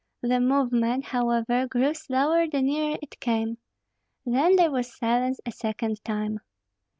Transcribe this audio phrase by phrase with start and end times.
[0.23, 3.59] The movement, however, grew slower the nearer it came.
[4.25, 6.39] Then there was silence a second time.